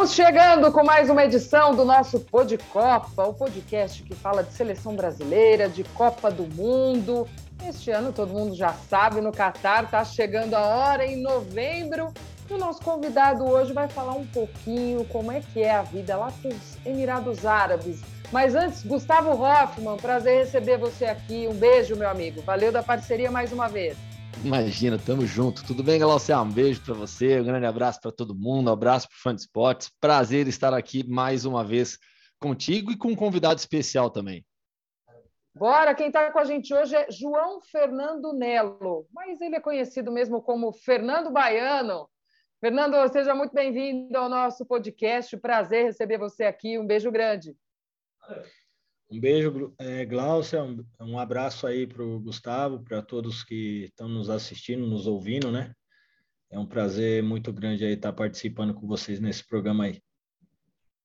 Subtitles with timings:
[0.00, 4.50] Estamos chegando com mais uma edição do nosso Pod Copa, o podcast que fala de
[4.54, 7.28] seleção brasileira, de Copa do Mundo.
[7.68, 12.14] Este ano, todo mundo já sabe, no Catar está chegando a hora em novembro.
[12.48, 16.16] E o nosso convidado hoje vai falar um pouquinho como é que é a vida
[16.16, 18.00] lá nos Emirados Árabes.
[18.32, 21.46] Mas antes, Gustavo Hoffman, prazer receber você aqui.
[21.46, 22.40] Um beijo, meu amigo.
[22.40, 23.98] Valeu da parceria mais uma vez.
[24.44, 25.64] Imagina, tamo junto.
[25.66, 26.40] Tudo bem, Glaucia?
[26.40, 29.34] Um beijo para você, um grande abraço para todo mundo, um abraço para o Fã
[29.34, 29.90] de Esportes.
[30.00, 31.98] Prazer estar aqui mais uma vez
[32.38, 34.44] contigo e com um convidado especial também.
[35.54, 40.10] Bora, quem está com a gente hoje é João Fernando Nelo, mas ele é conhecido
[40.10, 42.08] mesmo como Fernando Baiano.
[42.60, 45.36] Fernando, seja muito bem-vindo ao nosso podcast.
[45.36, 46.78] Prazer receber você aqui.
[46.78, 47.56] Um beijo grande.
[49.12, 50.62] Um beijo, é, Glaucia,
[51.00, 55.74] um, abraço aí para o Gustavo, para todos que estão nos assistindo, nos ouvindo, né?
[56.48, 60.00] É um prazer muito grande aí estar participando com vocês nesse programa aí.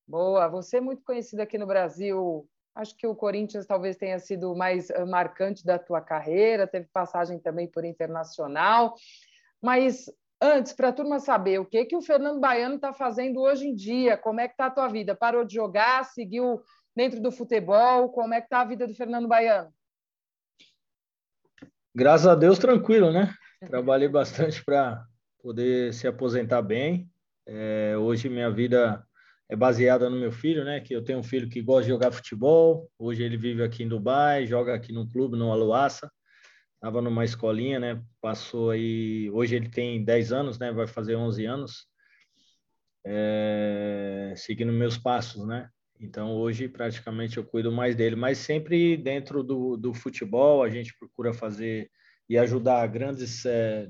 [0.07, 2.47] Boa, você é muito conhecido aqui no Brasil.
[2.75, 6.87] Acho que o Corinthians talvez tenha sido o mais eh, marcante da tua carreira, teve
[6.93, 8.93] passagem também por internacional.
[9.59, 10.05] Mas
[10.39, 13.73] antes, para a turma saber, o que que o Fernando Baiano está fazendo hoje em
[13.73, 14.15] dia?
[14.15, 15.15] Como é que está a tua vida?
[15.15, 16.05] Parou de jogar?
[16.05, 16.61] Seguiu
[16.95, 18.09] dentro do futebol?
[18.09, 19.73] Como é que está a vida do Fernando Baiano?
[21.93, 23.33] Graças a Deus, tranquilo, né?
[23.67, 25.05] Trabalhei bastante para
[25.41, 27.09] poder se aposentar bem.
[27.47, 29.05] É, hoje minha vida
[29.47, 30.79] é baseada no meu filho, né?
[30.79, 32.89] Que eu tenho um filho que gosta de jogar futebol.
[32.97, 36.11] Hoje ele vive aqui em Dubai, joga aqui no clube, no Aluaça.
[36.75, 38.01] Estava numa escolinha, né?
[38.21, 39.29] Passou aí.
[39.31, 40.71] Hoje ele tem 10 anos, né?
[40.71, 41.87] Vai fazer 11 anos.
[43.05, 45.69] É, seguindo meus passos, né?
[45.99, 50.97] Então, hoje, praticamente, eu cuido mais dele, mas sempre dentro do, do futebol, a gente
[50.97, 51.89] procura fazer
[52.27, 53.89] e ajudar grandes é,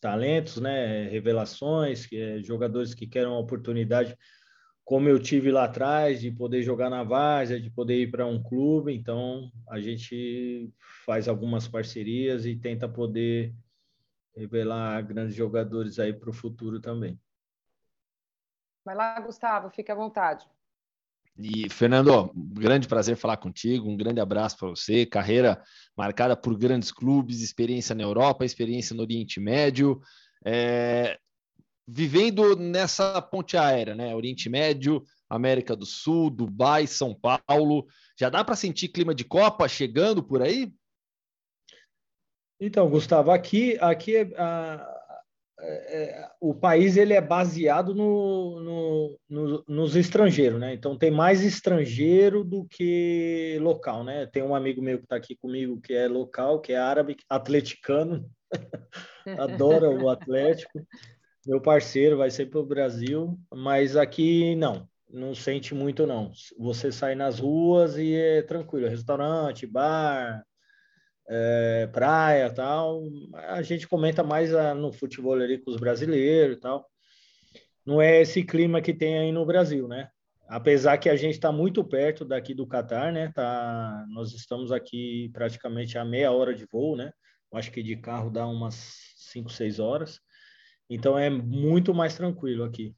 [0.00, 1.08] talentos, né?
[1.08, 4.16] revelações, que, é, jogadores que querem uma oportunidade,
[4.84, 8.42] como eu tive lá atrás, de poder jogar na Várzea, de poder ir para um
[8.42, 8.94] clube.
[8.94, 10.72] Então, a gente
[11.04, 13.54] faz algumas parcerias e tenta poder
[14.36, 17.18] revelar grandes jogadores aí para o futuro também.
[18.84, 20.46] Vai lá, Gustavo, fique à vontade.
[21.38, 25.04] E, Fernando, grande prazer falar contigo, um grande abraço para você.
[25.04, 25.62] Carreira
[25.96, 30.00] marcada por grandes clubes, experiência na Europa, experiência no Oriente Médio,
[30.44, 31.18] é,
[31.86, 34.14] vivendo nessa ponte aérea, né?
[34.14, 37.86] Oriente Médio, América do Sul, Dubai, São Paulo.
[38.18, 40.72] Já dá para sentir clima de Copa chegando por aí?
[42.58, 44.95] Então, Gustavo, aqui, aqui a,
[45.58, 50.74] é, é, o país ele é baseado no, no, no, nos estrangeiros, né?
[50.74, 54.26] Então tem mais estrangeiro do que local, né?
[54.26, 58.28] Tem um amigo meu que está aqui comigo que é local, que é árabe, atleticano,
[59.38, 60.86] adora o Atlético.
[61.46, 66.32] Meu parceiro vai ser para o Brasil, mas aqui não, não sente muito não.
[66.58, 70.44] Você sai nas ruas e é tranquilo, restaurante, bar,
[71.28, 73.02] é, praia tal.
[73.34, 76.88] A gente comenta mais a, ah, no futebol ali com os brasileiros e tal.
[77.84, 80.08] Não é esse clima que tem aí no Brasil, né?
[80.48, 83.32] Apesar que a gente está muito perto daqui do Catar, né?
[83.34, 87.12] Tá, nós estamos aqui praticamente a meia hora de voo, né?
[87.52, 90.20] Eu acho que de carro dá umas 5, 6 horas.
[90.88, 92.94] Então é muito mais tranquilo aqui.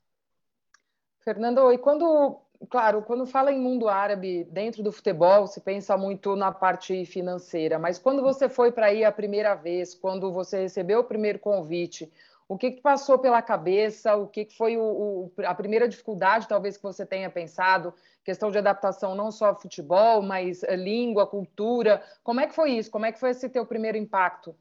[1.22, 6.34] Fernando, e quando claro, quando fala em mundo árabe dentro do futebol, se pensa muito
[6.36, 11.00] na parte financeira, mas quando você foi para ir a primeira vez, quando você recebeu
[11.00, 12.10] o primeiro convite,
[12.48, 14.16] o que, que passou pela cabeça?
[14.16, 17.92] O que, que foi o, o, a primeira dificuldade, talvez, que você tenha pensado?
[18.24, 22.02] Questão de adaptação não só futebol, mas língua, cultura.
[22.24, 22.90] Como é que foi isso?
[22.90, 24.56] Como é que foi esse teu primeiro impacto?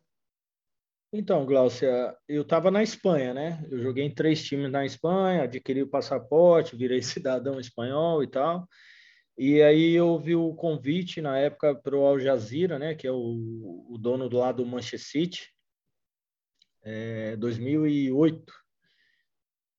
[1.17, 3.65] Então, Glaucia, eu estava na Espanha, né?
[3.71, 8.67] Eu joguei em três times na Espanha, adquiri o passaporte, virei cidadão espanhol e tal.
[9.35, 12.93] E aí eu vi o convite na época para o Al Jazeera, né?
[12.93, 15.49] Que é o, o dono do lado do Manchester City,
[16.83, 18.53] é, 2008.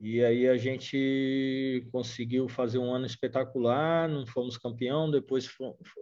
[0.00, 5.48] E aí a gente conseguiu fazer um ano espetacular, não fomos campeão, depois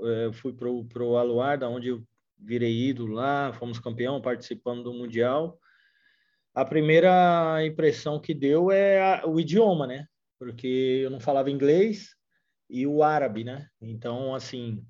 [0.03, 0.71] é, fui para
[1.05, 2.03] o Aluar, da onde eu
[2.39, 5.59] virei ídolo lá, fomos campeão participando do Mundial.
[6.55, 10.07] A primeira impressão que deu é a, o idioma, né?
[10.39, 12.15] Porque eu não falava inglês
[12.69, 13.69] e o árabe, né?
[13.81, 14.85] Então, assim,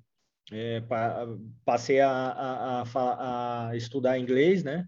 [0.51, 1.27] é, pa,
[1.65, 4.87] passei a, a, a, estudar inglês, né?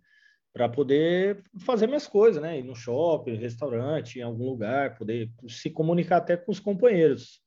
[0.53, 2.59] Para poder fazer minhas coisas, né?
[2.59, 7.41] Ir no shopping, restaurante, em algum lugar, poder se comunicar até com os companheiros.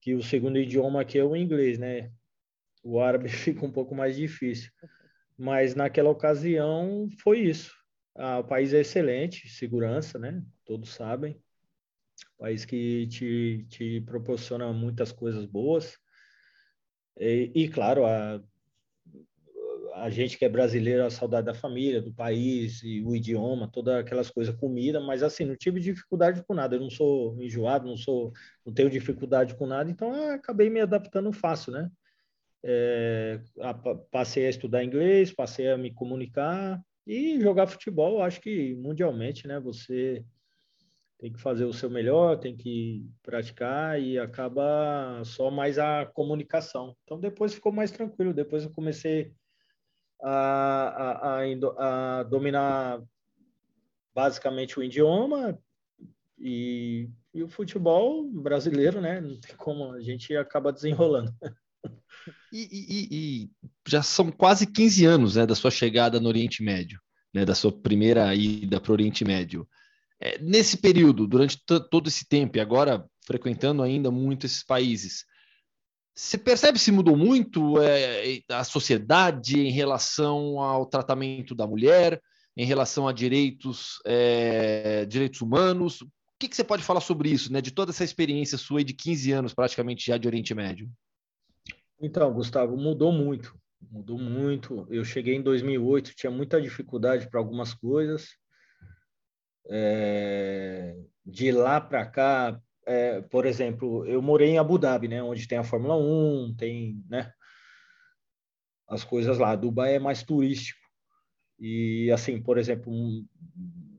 [0.00, 2.10] Que o segundo idioma aqui é o inglês, né?
[2.84, 4.70] O árabe fica um pouco mais difícil.
[5.36, 7.74] Mas naquela ocasião foi isso.
[8.16, 10.44] Ah, o país é excelente, segurança, né?
[10.64, 11.40] Todos sabem.
[12.38, 15.98] país que te, te proporciona muitas coisas boas.
[17.18, 18.40] E, e claro, a,
[19.94, 23.94] a gente que é brasileiro, a saudade da família, do país, e o idioma, todas
[23.94, 26.76] aquelas coisas, comida, mas assim, não tive dificuldade com nada.
[26.76, 28.32] Eu não sou enjoado, não sou,
[28.66, 31.90] não tenho dificuldade com nada, então acabei me adaptando fácil, né?
[32.66, 33.40] É,
[34.10, 38.22] passei a estudar inglês, passei a me comunicar e jogar futebol.
[38.22, 39.60] Acho que mundialmente, né?
[39.60, 40.24] Você
[41.18, 46.96] tem que fazer o seu melhor, tem que praticar e acaba só mais a comunicação.
[47.04, 48.32] Então depois ficou mais tranquilo.
[48.32, 49.32] Depois eu comecei
[50.22, 53.02] a, a, a dominar
[54.14, 55.58] basicamente o idioma
[56.38, 59.20] e, e, o futebol brasileiro, né?
[59.20, 61.30] Não tem como, a gente acaba desenrolando.
[62.56, 63.50] E, e, e,
[63.84, 67.00] já são quase 15 anos né, da sua chegada no Oriente Médio,
[67.34, 69.68] né, da sua primeira ida para o Oriente Médio.
[70.20, 75.24] É, nesse período, durante todo esse tempo, e agora frequentando ainda muito esses países,
[76.14, 82.22] você percebe se mudou muito é, a sociedade em relação ao tratamento da mulher,
[82.56, 86.02] em relação a direitos, é, direitos humanos?
[86.02, 86.08] O
[86.38, 87.60] que, que, você pode falar sobre isso, né?
[87.60, 90.88] De toda essa experiência sua de 15 anos praticamente já de Oriente Médio?
[92.00, 93.58] Então, Gustavo, mudou muito.
[93.90, 94.86] Mudou muito.
[94.90, 98.30] Eu cheguei em 2008, tinha muita dificuldade para algumas coisas.
[99.68, 105.48] É, de lá para cá, é, por exemplo, eu morei em Abu Dhabi, né, onde
[105.48, 107.32] tem a Fórmula 1, tem, né,
[108.88, 109.56] as coisas lá.
[109.56, 110.80] Dubai é mais turístico.
[111.58, 113.26] E assim, por exemplo, um,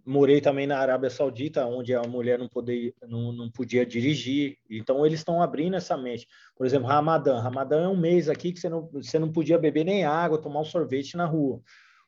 [0.06, 4.58] morei também na Arábia Saudita, onde a mulher não, poder, não, não podia dirigir.
[4.70, 6.28] Então eles estão abrindo essa mente.
[6.56, 7.40] Por exemplo, Ramadã.
[7.40, 10.62] Ramadã é um mês aqui que você não, você não podia beber nem água, tomar
[10.62, 11.60] um sorvete na rua.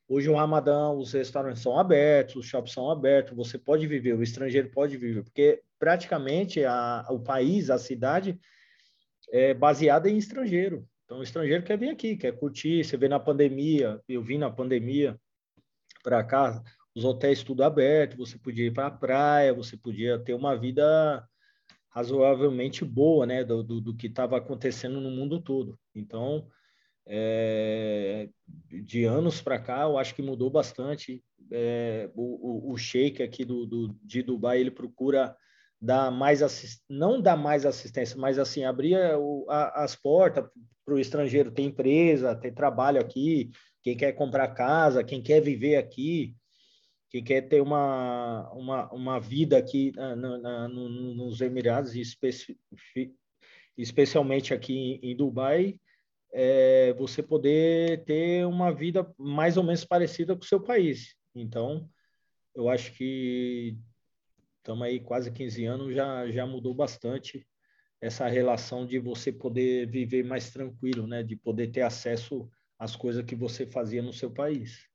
[0.07, 4.23] Hoje o Ramadã, os restaurantes são abertos, os shops são abertos, você pode viver, o
[4.23, 8.39] estrangeiro pode viver, porque praticamente a, o país, a cidade,
[9.29, 10.87] é baseada em estrangeiro.
[11.03, 12.83] Então, o estrangeiro quer vir aqui, quer curtir.
[12.83, 15.19] Você vê na pandemia, eu vim na pandemia
[16.03, 16.63] para cá,
[16.97, 21.23] os hotéis tudo aberto, você podia ir para a praia, você podia ter uma vida
[21.91, 25.77] razoavelmente boa, né, do, do, do que estava acontecendo no mundo todo.
[25.93, 26.47] Então,
[27.05, 28.27] é,
[28.83, 31.23] de anos para cá, eu acho que mudou bastante.
[31.51, 35.37] É, o, o, sheik aqui do, do, de Dubai, ele procura
[35.79, 36.81] dar mais assist...
[36.89, 40.49] não dar mais assistência, mas assim abrir o, a, as portas
[40.83, 43.51] para o estrangeiro ter empresa, ter trabalho aqui,
[43.83, 46.35] quem quer comprar casa, quem quer viver aqui,
[47.09, 52.59] quem quer ter uma, uma, uma vida aqui na, na, no, nos Emirados, especi...
[53.77, 55.79] especialmente aqui em, em Dubai,
[56.33, 61.15] é você poder ter uma vida mais ou menos parecida com o seu país.
[61.33, 61.89] Então,
[62.53, 63.77] eu acho que
[64.57, 67.47] estamos aí quase 15 anos, já, já mudou bastante
[68.01, 71.23] essa relação de você poder viver mais tranquilo, né?
[71.23, 74.87] De poder ter acesso às coisas que você fazia no seu país.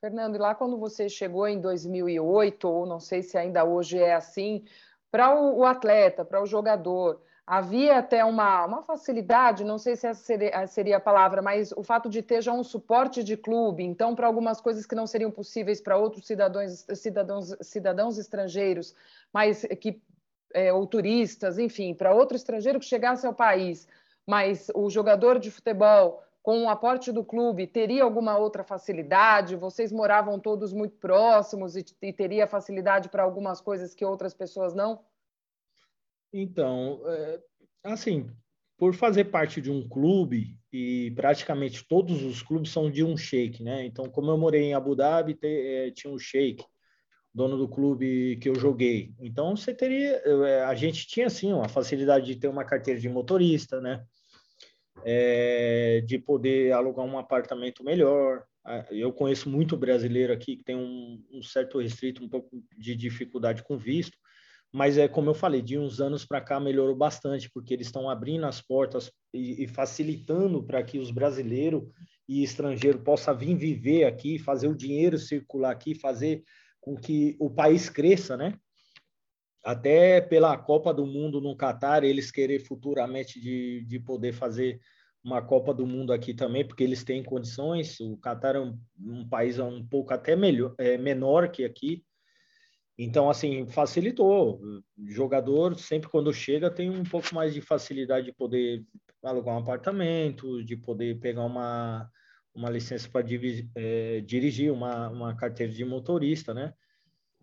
[0.00, 4.14] Fernando, e lá quando você chegou em 2008, ou não sei se ainda hoje é
[4.14, 4.64] assim,
[5.10, 10.22] para o, atleta, para o jogador, havia até uma, uma facilidade, não sei se essa
[10.22, 14.14] seria, seria, a palavra, mas o fato de ter já um suporte de clube, então,
[14.14, 18.94] para algumas coisas que não seriam possíveis para outros cidadãos, cidadãos, cidadãos estrangeiros,
[19.30, 20.00] mas que,
[20.54, 23.86] é, ou turistas, enfim, para outro estrangeiro que chegasse ao país,
[24.26, 29.56] mas o jogador de futebol, com o aporte do clube, teria alguma outra facilidade?
[29.56, 34.74] Vocês moravam todos muito próximos e, e teria facilidade para algumas coisas que outras pessoas
[34.74, 35.04] não?
[36.32, 37.40] Então, é,
[37.84, 38.30] assim,
[38.78, 43.62] por fazer parte de um clube e praticamente todos os clubes são de um sheik,
[43.62, 43.84] né?
[43.84, 46.64] Então, como eu morei em Abu Dhabi, te, é, tinha um sheik,
[47.34, 49.12] dono do clube que eu joguei.
[49.20, 53.08] Então, você teria, é, a gente tinha sim uma facilidade de ter uma carteira de
[53.08, 54.04] motorista, né?
[55.04, 58.44] É, de poder alugar um apartamento melhor.
[58.90, 63.62] Eu conheço muito brasileiro aqui que tem um, um certo restrito, um pouco de dificuldade
[63.62, 64.16] com visto
[64.72, 68.08] mas é como eu falei, de uns anos para cá melhorou bastante, porque eles estão
[68.08, 71.82] abrindo as portas e, e facilitando para que os brasileiros
[72.28, 76.44] e estrangeiros possam vir viver aqui, fazer o dinheiro circular aqui, fazer
[76.80, 78.54] com que o país cresça, né?
[79.62, 84.80] Até pela Copa do Mundo no Catar, eles querer futuramente de, de poder fazer
[85.22, 88.00] uma Copa do Mundo aqui também, porque eles têm condições.
[88.00, 92.02] O Catar é um, um país um pouco até melhor, é, menor que aqui,
[93.02, 94.60] então, assim, facilitou.
[94.60, 98.84] O jogador, sempre quando chega, tem um pouco mais de facilidade de poder
[99.22, 102.06] alugar um apartamento, de poder pegar uma,
[102.54, 103.26] uma licença para
[103.74, 106.74] é, dirigir, uma, uma carteira de motorista, né?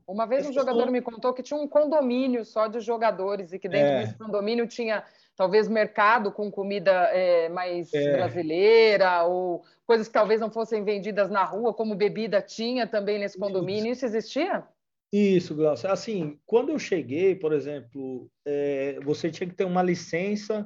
[0.07, 3.67] Uma vez um jogador me contou que tinha um condomínio só de jogadores e que
[3.67, 3.99] dentro é.
[4.01, 5.03] desse condomínio tinha
[5.35, 8.13] talvez mercado com comida é, mais é.
[8.13, 13.37] brasileira ou coisas que talvez não fossem vendidas na rua, como bebida tinha também nesse
[13.37, 13.91] condomínio.
[13.91, 14.63] Isso, Isso existia?
[15.11, 15.91] Isso, Glaucio.
[15.91, 20.65] Assim, quando eu cheguei, por exemplo, é, você tinha que ter uma licença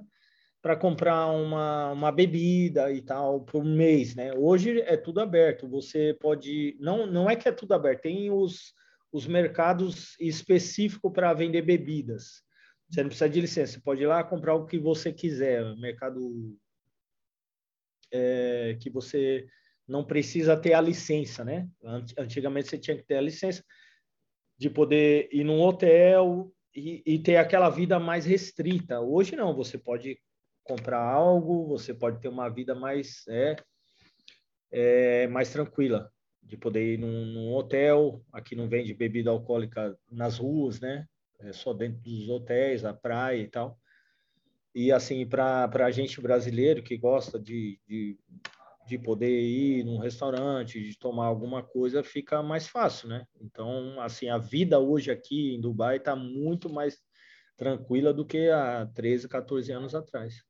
[0.62, 4.32] para comprar uma, uma bebida e tal por mês, né?
[4.36, 5.68] Hoje é tudo aberto.
[5.68, 8.74] Você pode não não é que é tudo aberto, tem os
[9.12, 12.44] os mercados específicos para vender bebidas.
[12.90, 15.64] Você não precisa de licença, você pode ir lá comprar o que você quiser.
[15.78, 16.58] Mercado
[18.12, 19.48] é, que você
[19.88, 21.70] não precisa ter a licença, né?
[22.18, 23.64] Antigamente você tinha que ter a licença
[24.58, 29.02] de poder ir num hotel e, e ter aquela vida mais restrita.
[29.02, 30.20] Hoje não, você pode
[30.64, 33.56] comprar algo, você pode ter uma vida mais é,
[34.72, 36.12] é mais tranquila,
[36.52, 38.22] de poder ir num, num, hotel.
[38.30, 41.08] Aqui não vende bebida alcoólica nas ruas, né?
[41.40, 43.80] É só dentro dos hotéis, a praia e tal.
[44.76, 48.20] E assim, para a gente brasileiro que gosta de, de,
[48.86, 53.26] de poder ir num restaurante, de tomar alguma coisa, fica mais fácil, né?
[53.40, 57.02] Então, assim, a vida hoje aqui em Dubai está muito mais
[57.56, 60.44] tranquila do que há 13, 14 anos atrás.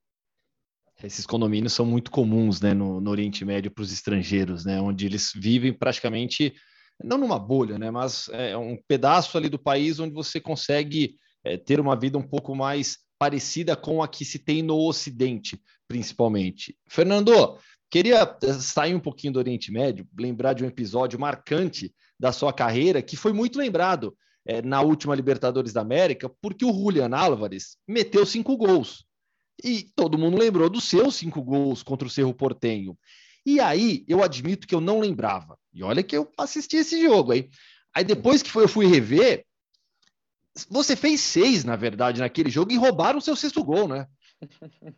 [1.03, 5.05] Esses condomínios são muito comuns né, no, no Oriente Médio para os estrangeiros, né, onde
[5.05, 6.53] eles vivem praticamente,
[7.03, 11.57] não numa bolha, né, mas é um pedaço ali do país onde você consegue é,
[11.57, 16.75] ter uma vida um pouco mais parecida com a que se tem no Ocidente, principalmente.
[16.87, 17.57] Fernando,
[17.89, 22.53] queria é, sair um pouquinho do Oriente Médio, lembrar de um episódio marcante da sua
[22.53, 24.15] carreira que foi muito lembrado
[24.45, 29.05] é, na última Libertadores da América, porque o Julian Álvares meteu cinco gols.
[29.63, 32.97] E todo mundo lembrou dos seus cinco gols contra o Cerro Portenho.
[33.45, 35.57] E aí, eu admito que eu não lembrava.
[35.73, 37.49] E olha que eu assisti esse jogo, aí.
[37.93, 39.45] Aí depois que foi, eu fui rever,
[40.69, 44.07] você fez seis, na verdade, naquele jogo e roubaram o seu sexto gol, né?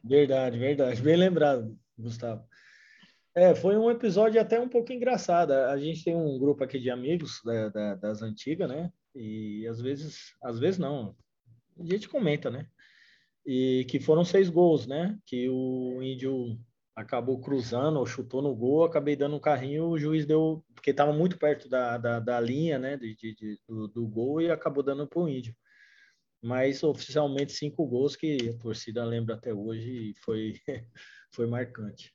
[0.04, 1.02] Verdade, verdade.
[1.02, 2.44] Bem lembrado, Gustavo.
[3.36, 5.52] É, foi um episódio até um pouco engraçado.
[5.52, 8.92] A gente tem um grupo aqui de amigos da, da, das antigas, né?
[9.16, 11.16] E às vezes, às vezes não.
[11.80, 12.68] A gente comenta, né?
[13.46, 15.18] E que foram seis gols, né?
[15.26, 16.58] Que o Índio
[16.96, 21.12] acabou cruzando ou chutou no gol, acabei dando um carrinho, o juiz deu, porque estava
[21.12, 25.08] muito perto da, da, da, linha, né, de, de do, do, gol e acabou dando
[25.08, 25.56] para o Índio.
[26.42, 30.54] Mas oficialmente cinco gols que a torcida lembra até hoje e foi,
[31.32, 32.14] foi marcante.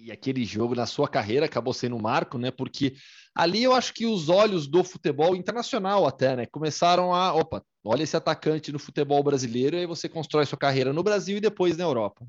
[0.00, 2.52] E aquele jogo na sua carreira acabou sendo um marco, né?
[2.52, 2.94] Porque
[3.34, 6.46] ali eu acho que os olhos do futebol internacional até, né?
[6.46, 10.92] Começaram a, opa, olha esse atacante no futebol brasileiro, e aí você constrói sua carreira
[10.92, 12.24] no Brasil e depois na Europa.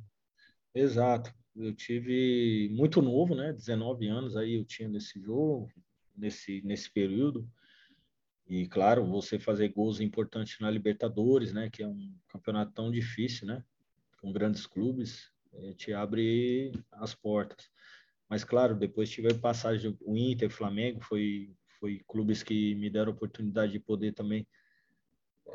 [0.74, 1.32] Exato.
[1.56, 3.54] Eu tive muito novo, né?
[3.54, 5.70] 19 anos aí eu tinha nesse jogo,
[6.18, 7.48] nesse, nesse período.
[8.48, 11.70] E claro, você fazer gols importantes na Libertadores, né?
[11.70, 13.64] Que é um campeonato tão difícil, né?
[14.20, 15.32] Com grandes clubes
[15.76, 17.70] te abre as portas.
[18.30, 23.72] Mas, claro, depois tive passagem, o Inter, Flamengo, foi, foi clubes que me deram oportunidade
[23.72, 24.48] de poder também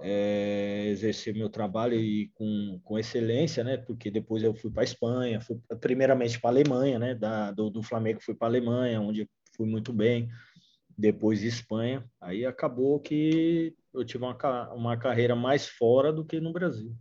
[0.02, 3.76] é, exercer meu trabalho e com, com excelência, né?
[3.76, 7.14] Porque depois eu fui para a Espanha, fui primeiramente para a Alemanha, né?
[7.14, 10.28] Da, do, do Flamengo fui para a Alemanha, onde fui muito bem.
[10.96, 16.52] Depois Espanha, aí acabou que eu tive uma, uma carreira mais fora do que no
[16.52, 16.94] Brasil.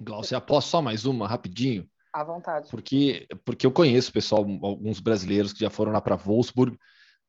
[0.00, 1.88] Glaucio, posso só mais uma rapidinho?
[2.12, 2.68] À vontade.
[2.70, 6.76] Porque, porque eu conheço, pessoal, alguns brasileiros que já foram lá para Wolfsburg.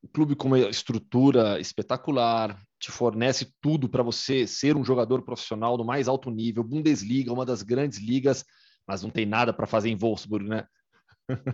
[0.02, 5.78] O clube com uma estrutura espetacular, te fornece tudo para você ser um jogador profissional
[5.78, 8.44] do mais alto nível, Bundesliga, uma das grandes ligas,
[8.86, 10.68] mas não tem nada para fazer em Wolfsburg, né?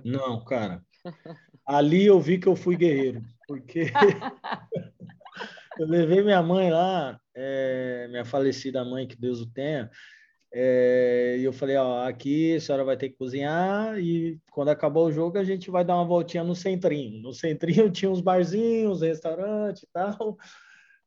[0.04, 0.82] Não, cara.
[1.64, 3.92] Ali eu vi que eu fui guerreiro, porque
[5.78, 9.92] eu levei minha mãe lá, é, minha falecida mãe, que Deus o tenha,
[10.52, 15.02] é, e eu falei, ó, aqui a senhora vai ter que cozinhar e quando acabar
[15.02, 17.22] o jogo a gente vai dar uma voltinha no centrinho.
[17.22, 20.38] No centrinho tinha uns barzinhos, restaurante e tal.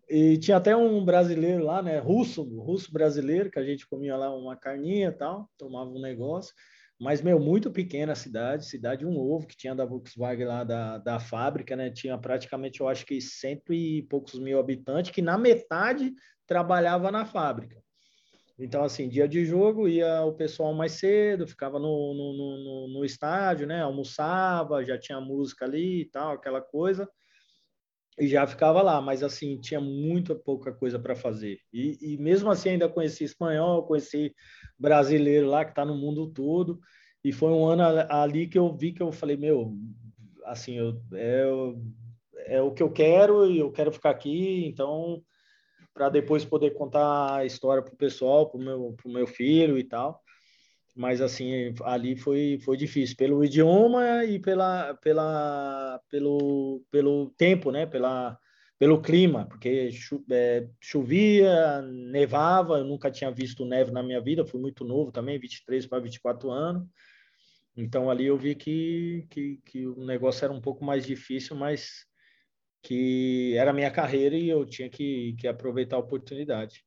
[0.08, 4.34] E tinha até um brasileiro lá, né, russo, russo brasileiro, que a gente comia lá
[4.34, 6.54] uma carninha e tal, tomava um negócio.
[7.00, 10.98] Mas, meu, muito pequena a cidade, cidade um ovo, que tinha da Volkswagen lá da,
[10.98, 11.90] da fábrica, né?
[11.90, 16.12] Tinha praticamente, eu acho que cento e poucos mil habitantes, que na metade
[16.46, 17.81] trabalhava na fábrica.
[18.62, 23.04] Então, assim, dia de jogo ia o pessoal mais cedo, ficava no, no, no, no,
[23.04, 23.82] estádio, né?
[23.82, 27.10] Almoçava, já tinha música ali e tal, aquela coisa,
[28.16, 29.00] e já ficava lá.
[29.00, 31.58] Mas, assim, tinha muito pouca coisa para fazer.
[31.72, 34.32] E, e, mesmo assim, ainda conheci espanhol, conheci
[34.78, 36.78] brasileiro lá que está no mundo todo.
[37.24, 39.74] E foi um ano ali que eu vi que eu falei, meu,
[40.44, 45.20] assim, eu, é, é o que eu quero e eu quero ficar aqui, então
[45.94, 49.78] para depois poder contar a história para o pessoal, para o meu, pro meu filho
[49.78, 50.20] e tal.
[50.94, 57.86] Mas assim, ali foi, foi difícil, pelo idioma e pela, pela, pelo, pelo tempo, né?
[57.86, 58.38] Pela,
[58.78, 59.90] pelo clima, porque
[60.30, 65.38] é, chovia, nevava, eu nunca tinha visto neve na minha vida, fui muito novo também,
[65.38, 66.86] 23 para 24 anos.
[67.76, 72.04] Então ali eu vi que, que, que o negócio era um pouco mais difícil, mas
[72.82, 76.84] que era a minha carreira e eu tinha que, que aproveitar a oportunidade.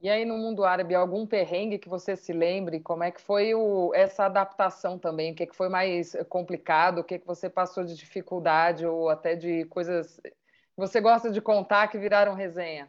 [0.00, 2.78] E aí, no mundo árabe, algum perrengue que você se lembre?
[2.78, 5.32] Como é que foi o, essa adaptação também?
[5.32, 7.00] O que, que foi mais complicado?
[7.00, 10.32] O que, que você passou de dificuldade ou até de coisas que
[10.76, 12.88] você gosta de contar que viraram resenha?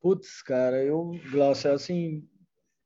[0.00, 2.28] Putz, cara, eu, Glaucia, assim,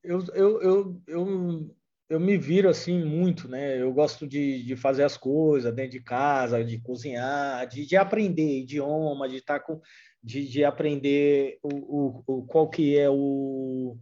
[0.02, 1.76] eu, eu, eu, eu
[2.08, 3.80] eu me viro assim muito, né?
[3.80, 8.60] Eu gosto de, de fazer as coisas dentro de casa, de cozinhar, de, de aprender
[8.60, 9.80] idioma, de estar tá com,
[10.22, 13.96] de, de aprender o, o, o, qual que é o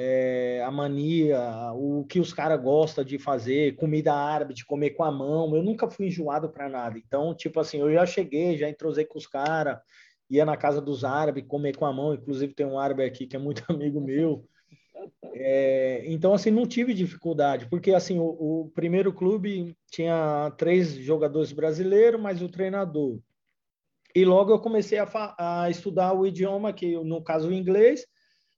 [0.00, 5.02] é, a mania, o que os caras gostam de fazer, comida árabe, de comer com
[5.02, 5.56] a mão.
[5.56, 6.96] Eu nunca fui enjoado para nada.
[6.98, 9.80] Então, tipo assim, eu já cheguei, já entrosei com os caras,
[10.30, 12.14] ia na casa dos árabes comer com a mão.
[12.14, 14.46] Inclusive tem um árabe aqui que é muito amigo meu.
[15.34, 21.52] É, então, assim, não tive dificuldade, porque, assim, o, o, primeiro clube tinha três jogadores
[21.52, 23.18] brasileiros, mais o treinador.
[24.14, 25.06] E logo eu comecei a,
[25.38, 28.04] a, estudar o idioma, que no caso o inglês,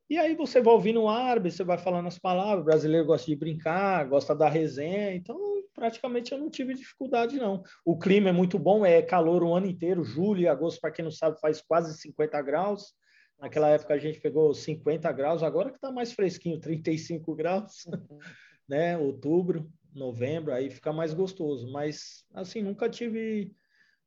[0.09, 3.26] e aí você vai ouvindo o árabe, você vai falando as palavras, o brasileiro gosta
[3.26, 5.38] de brincar, gosta da resenha, então
[5.73, 7.62] praticamente eu não tive dificuldade, não.
[7.85, 11.04] O clima é muito bom, é calor o ano inteiro, julho e agosto, para quem
[11.04, 12.92] não sabe, faz quase 50 graus,
[13.40, 18.18] Naquela época a gente pegou 50 graus, agora que está mais fresquinho, 35 graus, uhum.
[18.68, 18.99] né?
[18.99, 21.70] Outubro, novembro, aí fica mais gostoso.
[21.73, 23.52] Mas, assim, nunca tive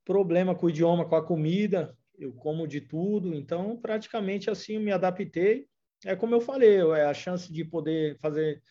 [0.06, 4.92] problema com o idioma, com a comida, eu como de tudo, então praticamente assim me
[4.92, 5.66] adaptei.
[6.06, 8.62] É como eu falei, é a chance de poder fazer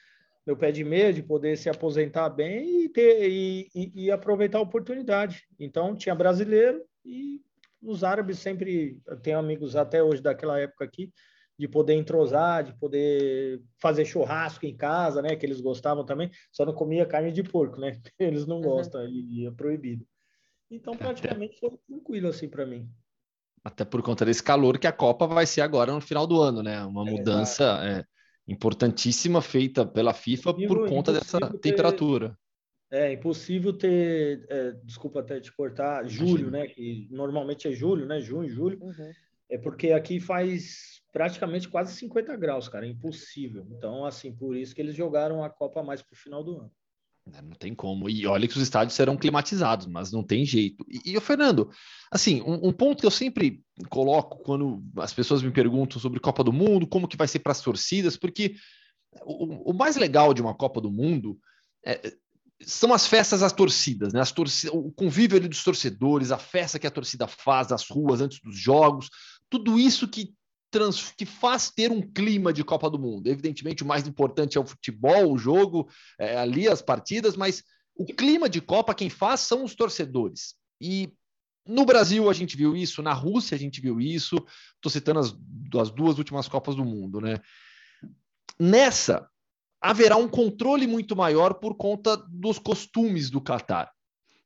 [0.47, 4.59] meu pé de meia, de poder se aposentar bem e ter e, e, e aproveitar
[4.59, 5.45] a oportunidade.
[5.59, 7.41] Então tinha brasileiro e
[7.83, 11.13] os árabes sempre, eu tenho amigos até hoje daquela época aqui,
[11.59, 15.37] de poder entrosar, de poder fazer churrasco em casa, né?
[15.37, 18.01] Que eles gostavam também, só não comia carne de porco, né?
[18.19, 18.63] Eles não uhum.
[18.63, 20.07] gostam e é proibido.
[20.71, 22.89] Então, praticamente foi tranquilo assim para mim.
[23.63, 26.63] Até por conta desse calor que a Copa vai ser agora no final do ano,
[26.63, 26.83] né?
[26.85, 28.05] Uma é, mudança é,
[28.49, 31.59] importantíssima feita pela FIFA por conta dessa ter...
[31.59, 32.37] temperatura.
[32.93, 36.67] É impossível ter, é, desculpa até te cortar, julho, né?
[36.67, 38.21] Que normalmente é julho, né?
[38.21, 38.79] Junho, julho.
[38.83, 39.13] Uhum.
[39.49, 42.87] É porque aqui faz praticamente quase 50 graus, cara.
[42.87, 43.67] É impossível.
[43.71, 46.73] Então, assim, por isso que eles jogaram a Copa mais para o final do ano.
[47.33, 48.11] É, não tem como.
[48.11, 50.85] E olha que os estádios serão climatizados, mas não tem jeito.
[50.87, 51.71] E, e Fernando,
[52.11, 56.45] assim, um, um, ponto que eu sempre coloco quando as pessoas me perguntam sobre Copa
[56.45, 58.55] do Mundo, como que vai ser para as torcidas, porque
[59.25, 61.39] o, o, mais legal de uma Copa do Mundo
[61.87, 62.13] é,
[62.65, 64.21] são as festas das torcidas, né?
[64.21, 68.21] As torci o convívio ali dos torcedores, a festa que a torcida faz nas ruas
[68.21, 69.09] antes dos jogos,
[69.49, 70.35] tudo isso que,
[70.71, 73.27] trans, que faz ter um clima de Copa do Mundo.
[73.27, 77.63] Evidentemente, o mais importante é o futebol, o jogo, é, ali as partidas, mas
[77.95, 80.55] o clima de Copa quem faz são os torcedores.
[80.81, 81.13] E
[81.67, 84.37] no Brasil a gente viu isso, na Rússia a gente viu isso.
[84.75, 85.35] Estou citando as,
[85.81, 87.39] as duas últimas Copas do Mundo, né?
[88.59, 89.29] Nessa,
[89.83, 93.91] haverá um controle muito maior por conta dos costumes do Catar.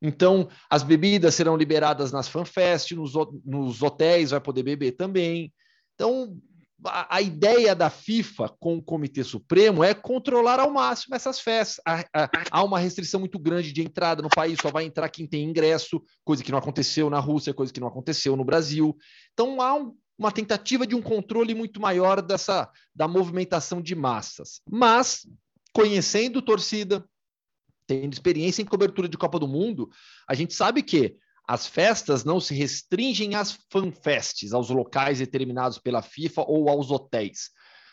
[0.00, 3.12] Então, as bebidas serão liberadas nas fanfest, nos,
[3.44, 5.52] nos hotéis vai poder beber também.
[5.94, 6.36] Então,
[6.84, 11.80] a, a, ideia da FIFA com o Comitê Supremo é controlar ao máximo essas festas.
[11.86, 15.26] Há, há, há, uma restrição muito grande de entrada no país, só vai entrar quem
[15.26, 18.96] tem ingresso, coisa que não aconteceu na Rússia, coisa que não aconteceu no Brasil.
[19.32, 24.60] Então, há um, uma tentativa de um controle muito maior dessa da movimentação de massas.
[24.70, 25.26] Mas,
[25.72, 27.04] conhecendo torcida,
[27.86, 29.90] tendo experiência em cobertura de Copa do Mundo,
[30.28, 36.02] a gente sabe que as festas não se restringem às fanfests, aos locais determinados pela
[36.02, 37.50] FIFA ou aos hotéis.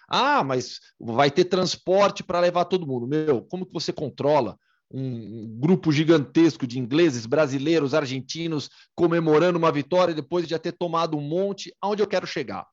[0.10, 3.08] Ah, mas vai ter transporte para levar todo mundo.
[3.08, 4.58] Meu, como que você controla
[4.94, 11.18] um grupo gigantesco de ingleses, brasileiros, argentinos comemorando uma vitória depois de já ter tomado
[11.18, 11.76] um monte.
[11.82, 12.68] Aonde eu quero chegar?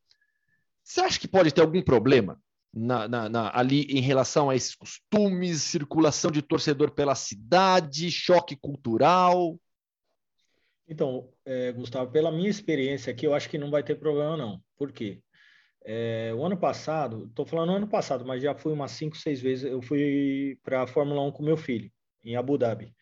[0.84, 2.38] Você acha que pode ter algum problema
[2.74, 8.54] na, na, na, ali em relação a esses costumes, circulação de torcedor pela cidade, choque
[8.54, 9.58] cultural?
[10.86, 14.60] Então, é, Gustavo, pela minha experiência aqui, eu acho que não vai ter problema, não.
[14.76, 15.22] Por quê?
[15.82, 19.64] É, o ano passado, estou falando ano passado, mas já fui umas cinco, seis vezes.
[19.64, 21.90] Eu fui para a Fórmula 1 com meu filho
[22.24, 22.94] em Abu Dhabi.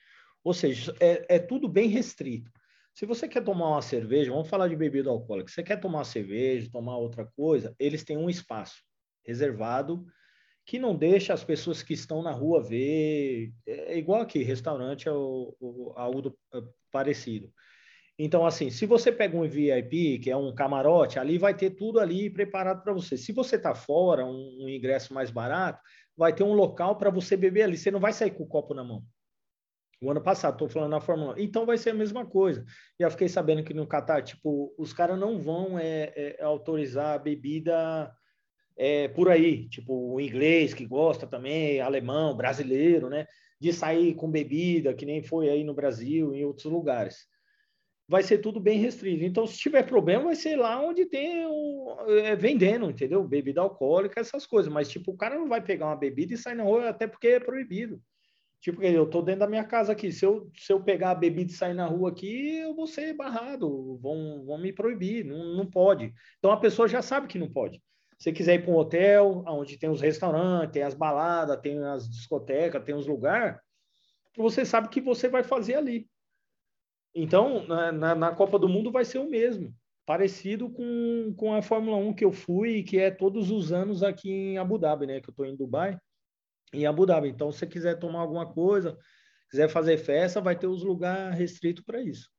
[0.45, 2.51] Ou seja, é, é tudo bem restrito.
[2.95, 6.71] Se você quer tomar uma cerveja, vamos falar de bebida alcoólica, você quer tomar cerveja,
[6.71, 8.83] tomar outra coisa, eles têm um espaço
[9.25, 10.05] reservado
[10.69, 13.53] que não deixa as pessoas que estão na rua ver.
[13.67, 16.61] É igual aqui, restaurante é o, algo do, é
[16.93, 17.51] parecido.
[18.19, 22.01] Então, assim, se você pega um VIP, que é um camarote, ali vai ter tudo
[22.01, 23.17] ali preparado para você.
[23.17, 25.81] Se você está fora, um, um, ingresso mais barato,
[26.19, 27.77] vai ter um local para você beber ali.
[27.79, 29.05] Você não vai sair com o copo na mão.
[30.03, 31.39] O ano passado, estou falando na Fórmula 1.
[31.39, 32.65] Então vai ser a mesma coisa.
[33.01, 37.19] Já fiquei sabendo que no Qatar, tipo, os caras não vão é, é, autorizar a
[37.19, 38.13] bebida
[38.77, 43.27] é, por aí, tipo o inglês que gosta também, alemão, brasileiro, né?
[43.61, 47.27] De sair com bebida, que nem foi aí no Brasil, em outros lugares.
[48.09, 49.25] Vai ser tudo bem restrito.
[49.25, 53.23] Então, se tiver problema, vai ser lá onde tem o, é, vendendo, entendeu?
[53.23, 54.73] Bebida alcoólica, essas coisas.
[54.73, 57.29] Mas, tipo, o cara não vai pegar uma bebida e sair na rua, até porque
[57.29, 58.01] é proibido.
[58.61, 60.11] Tipo, eu tô dentro da minha casa aqui.
[60.11, 63.13] Se eu, se eu pegar a bebida e sair na rua aqui, eu vou ser
[63.15, 63.99] barrado.
[63.99, 65.25] Vão, vão me proibir.
[65.25, 66.13] Não, não pode.
[66.39, 67.81] Então, a pessoa já sabe que não pode
[68.19, 72.09] você quiser ir para um hotel, onde tem os restaurantes, tem as baladas, tem as
[72.11, 73.57] discotecas, tem os lugares,
[74.37, 76.09] você sabe que você vai fazer ali.
[77.21, 79.75] Então, na, na, na, Copa do Mundo vai ser o mesmo,
[80.07, 84.31] parecido com, com a Fórmula 1 que eu fui, que é todos os anos aqui
[84.31, 85.21] em Abu Dhabi, né?
[85.21, 85.99] Que eu estou em Dubai,
[86.73, 87.29] em Abu Dhabi.
[87.29, 88.97] Então, se você quiser tomar alguma coisa,
[89.51, 92.31] quiser fazer festa, vai ter os lugares restritos para isso.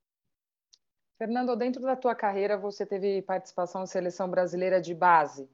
[1.18, 5.50] Fernando, dentro da tua carreira, você teve participação em seleção brasileira de base.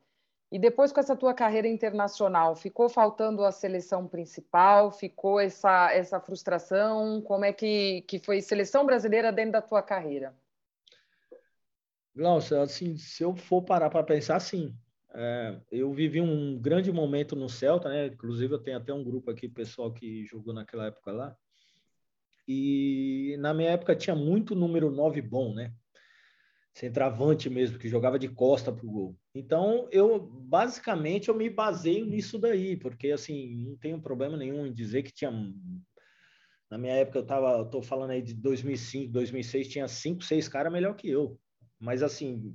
[0.51, 4.91] E depois com essa tua carreira internacional, ficou faltando a seleção principal?
[4.91, 7.21] Ficou essa, essa frustração?
[7.21, 10.35] Como é que, que foi seleção brasileira dentro da tua carreira?
[12.15, 14.73] Glaucia, assim, se eu for parar para pensar, sim.
[15.13, 18.07] É, eu vivi um grande momento no Celta, né?
[18.07, 21.35] Inclusive, eu tenho até um grupo aqui, pessoal que jogou naquela época lá.
[22.47, 25.73] E na minha época tinha muito número 9 bom, né?
[26.75, 29.17] Centroavante mesmo, que jogava de costa para o gol.
[29.33, 34.73] Então, eu basicamente eu me baseio nisso daí, porque assim, não tenho problema nenhum em
[34.73, 35.31] dizer que tinha
[36.69, 40.73] na minha época eu tava, tô falando aí de 2005, 2006, tinha cinco, seis caras
[40.73, 41.39] melhor que eu.
[41.79, 42.53] Mas assim,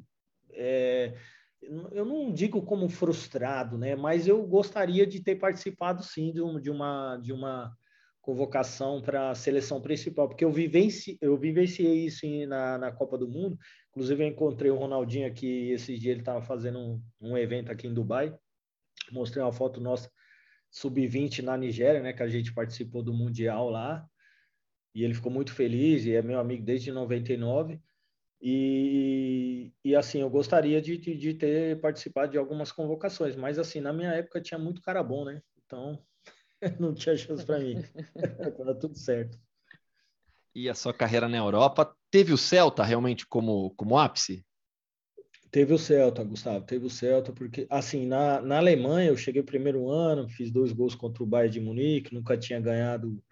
[0.50, 1.16] é,
[1.62, 3.96] eu não digo como frustrado, né?
[3.96, 7.72] Mas eu gostaria de ter participado sim de, um, de uma de uma
[8.20, 13.28] convocação para a seleção principal, porque eu vivenci, eu vivenciei isso na, na Copa do
[13.28, 13.58] Mundo.
[13.90, 17.86] Inclusive, eu encontrei o Ronaldinho aqui esses dias, ele estava fazendo um, um evento aqui
[17.86, 18.36] em Dubai.
[19.10, 20.10] Mostrei uma foto nossa
[20.70, 24.06] sub-20 na Nigéria, né, que a gente participou do Mundial lá.
[24.94, 27.80] E ele ficou muito feliz e é meu amigo desde 99.
[28.42, 33.80] E, e assim, eu gostaria de, de, de ter participado de algumas convocações, mas assim,
[33.80, 35.42] na minha época tinha muito cara bom, né?
[35.64, 36.02] Então,
[36.80, 37.74] não tinha chance para mim.
[38.46, 39.38] Agora tudo certo.
[40.54, 44.44] E a sua carreira na Europa, teve o Celta realmente como, como ápice?
[45.50, 49.90] Teve o Celta, Gustavo, teve o Celta, porque, assim, na, na Alemanha eu cheguei primeiro
[49.90, 53.22] ano, fiz dois gols contra o Bayern de Munique, nunca tinha ganhado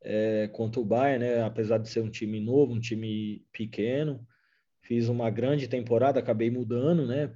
[0.00, 1.42] é, contra o Bayern, né?
[1.42, 4.24] Apesar de ser um time novo, um time pequeno
[4.84, 7.30] fiz uma grande temporada, acabei mudando, né?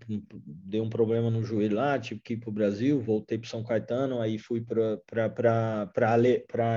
[0.46, 3.64] Deu um problema no joelho lá, tive que ir para o Brasil, voltei para São
[3.64, 5.90] Caetano, aí fui para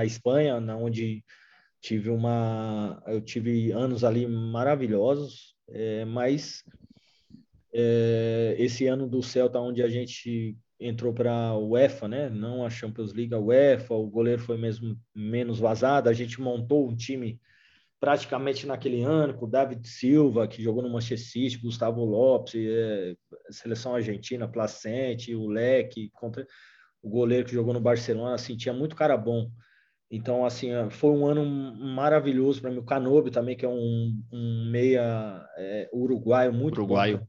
[0.00, 1.22] a Espanha, na onde
[1.82, 6.62] tive uma, eu tive anos ali maravilhosos, é, mas
[7.74, 12.30] é, esse ano do Celta, onde a gente entrou para a UEFA, né?
[12.30, 16.88] Não a Champions League, a UEFA, o goleiro foi mesmo menos vazado, a gente montou
[16.88, 17.40] um time
[17.98, 23.14] praticamente naquele ano, com o David Silva, que jogou no Manchester City, Gustavo Lopes, é,
[23.50, 26.46] seleção argentina, Placente, o Leque, contra
[27.02, 29.50] o goleiro que jogou no Barcelona, assim, tinha muito cara bom.
[30.14, 32.76] Então, assim, foi um ano maravilhoso para mim.
[32.76, 37.20] O Canobi também, que é um, um meia é, uruguaio muito uruguaio.
[37.20, 37.26] bom.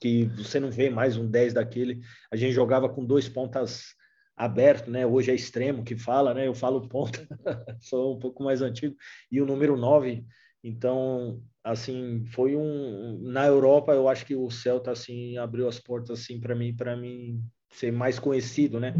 [0.00, 2.00] Que você não vê mais um 10 daquele.
[2.32, 3.94] A gente jogava com dois pontas
[4.34, 5.06] aberto, né?
[5.06, 6.46] Hoje é extremo que fala, né?
[6.46, 7.26] Eu falo ponta,
[7.82, 8.96] sou um pouco mais antigo.
[9.30, 10.24] E o número 9,
[10.64, 16.20] então, assim, foi um na Europa, eu acho que o Celta assim abriu as portas
[16.20, 18.94] assim para mim, para mim ser mais conhecido, né?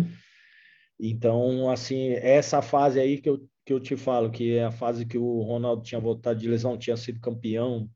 [0.99, 5.05] Então, assim, essa fase aí que eu que eu te falo, que é a fase
[5.05, 7.91] que o Ronaldo tinha voltado de lesão, tinha sido campeão,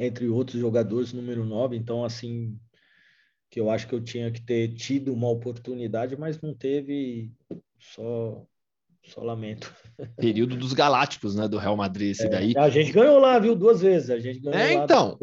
[0.00, 2.58] entre outros jogadores, número 9, então assim,
[3.48, 7.32] que eu acho que eu tinha que ter tido uma oportunidade, mas não teve,
[7.78, 8.44] só,
[9.06, 9.72] só lamento.
[10.16, 12.54] Período dos Galácticos, né, do Real Madrid, esse é, daí.
[12.56, 14.10] A gente ganhou lá, viu, duas vezes.
[14.10, 15.18] A gente ganhou é, então.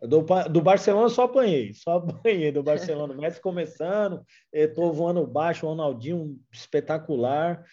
[0.00, 3.14] Do, do Barcelona só apanhei, só apanhei do Barcelona.
[3.14, 7.64] Messi começando, estou voando baixo, o Ronaldinho espetacular.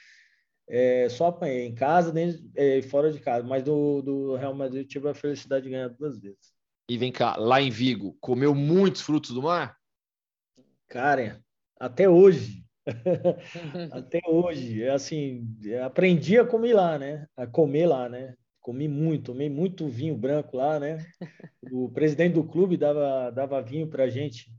[0.72, 4.88] É, só apanhei em casa e é, fora de casa, mas do, do Real Madrid
[4.88, 6.54] tive a felicidade de ganhar duas vezes.
[6.88, 9.76] E vem cá, lá em Vigo, comeu muitos frutos do mar?
[10.88, 11.44] Cara,
[11.80, 12.64] até hoje.
[13.92, 14.84] até hoje.
[14.84, 15.48] É assim,
[15.84, 17.28] aprendi a comer lá, né?
[17.36, 18.36] A comer lá, né?
[18.60, 21.06] Comi muito, tomei muito vinho branco lá, né?
[21.72, 24.52] O presidente do clube dava, dava vinho para gente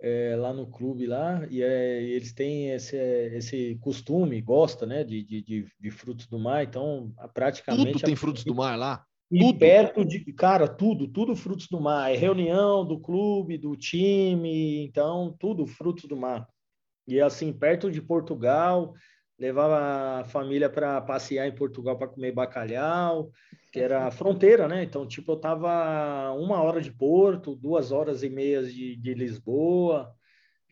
[0.00, 5.22] é, lá no clube lá e é, eles têm esse, esse costume, gosta, né, de,
[5.24, 6.64] de, de, frutos do mar.
[6.64, 9.04] Então, praticamente tudo tem frutos do mar lá.
[9.30, 9.58] E tudo.
[9.58, 12.10] perto de, cara, tudo, tudo frutos do mar.
[12.12, 16.48] É reunião do clube, do time, então tudo frutos do mar.
[17.08, 18.92] E assim, perto de Portugal,
[19.38, 23.32] levava a família para passear em Portugal para comer bacalhau,
[23.72, 24.82] que era a fronteira, né?
[24.84, 30.14] Então, tipo, eu tava uma hora de Porto, duas horas e meia de, de Lisboa.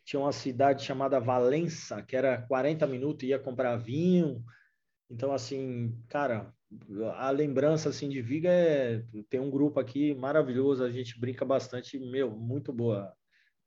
[0.04, 4.44] Tinha uma cidade chamada Valença, que era 40 minutos, ia comprar vinho.
[5.08, 6.52] Então, assim, cara,
[7.14, 11.98] a lembrança assim de Viga é tem um grupo aqui maravilhoso, a gente brinca bastante,
[11.98, 13.10] meu, muito boa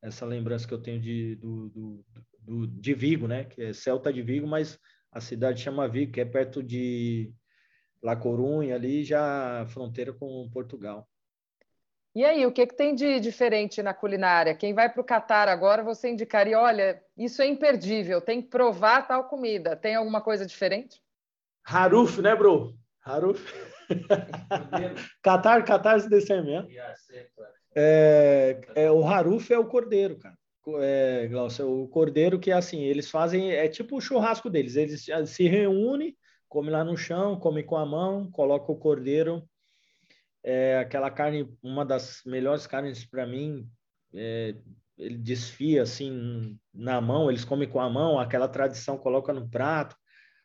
[0.01, 2.05] essa lembrança que eu tenho de, do, do,
[2.49, 3.43] do, de Vigo, né?
[3.43, 4.79] Que é Celta de Vigo, mas
[5.11, 7.31] a cidade chama Vigo, que é perto de
[8.01, 11.07] La Corunha, ali já fronteira com Portugal.
[12.15, 14.55] E aí, o que, que tem de diferente na culinária?
[14.55, 19.07] Quem vai para o Catar agora, você indicaria, olha, isso é imperdível, tem que provar
[19.07, 19.75] tal comida.
[19.75, 20.99] Tem alguma coisa diferente?
[21.63, 22.75] Haruf, né, bro?
[23.05, 23.53] Haruf.
[25.21, 26.67] Catar, Catar se descer mesmo.
[27.75, 30.38] É, é, o Haruf é o cordeiro, cara
[30.77, 35.47] é, Glaucio, o cordeiro que assim, eles fazem, é tipo o churrasco deles, eles se
[35.47, 36.15] reúnem,
[36.47, 39.47] come lá no chão, come com a mão, coloca o cordeiro,
[40.43, 43.67] é, aquela carne, uma das melhores carnes para mim,
[44.13, 44.55] é,
[44.97, 49.95] ele desfia assim na mão, eles comem com a mão, aquela tradição coloca no prato,